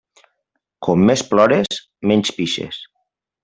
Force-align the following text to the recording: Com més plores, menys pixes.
Com 0.87 1.03
més 1.11 1.23
plores, 1.33 1.79
menys 2.13 2.33
pixes. 2.41 2.85